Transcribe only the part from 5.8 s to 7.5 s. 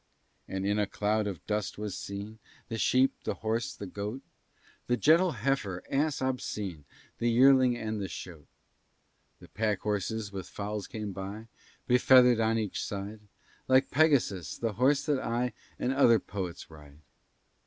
ass obscene, The